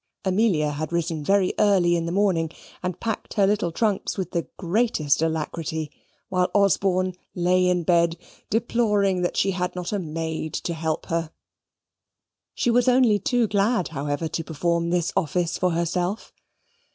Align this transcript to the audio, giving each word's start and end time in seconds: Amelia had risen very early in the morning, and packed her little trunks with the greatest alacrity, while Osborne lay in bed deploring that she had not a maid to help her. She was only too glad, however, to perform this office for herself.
Amelia 0.25 0.71
had 0.71 0.91
risen 0.91 1.23
very 1.23 1.53
early 1.59 1.95
in 1.95 2.07
the 2.07 2.11
morning, 2.11 2.49
and 2.81 2.99
packed 2.99 3.35
her 3.35 3.45
little 3.45 3.71
trunks 3.71 4.17
with 4.17 4.31
the 4.31 4.47
greatest 4.57 5.21
alacrity, 5.21 5.91
while 6.27 6.49
Osborne 6.55 7.13
lay 7.35 7.67
in 7.69 7.83
bed 7.83 8.17
deploring 8.49 9.21
that 9.21 9.37
she 9.37 9.51
had 9.51 9.75
not 9.75 9.93
a 9.93 9.99
maid 9.99 10.55
to 10.55 10.73
help 10.73 11.05
her. 11.05 11.29
She 12.55 12.71
was 12.71 12.87
only 12.87 13.19
too 13.19 13.45
glad, 13.47 13.89
however, 13.89 14.27
to 14.27 14.43
perform 14.43 14.89
this 14.89 15.13
office 15.15 15.55
for 15.59 15.69
herself. 15.69 16.33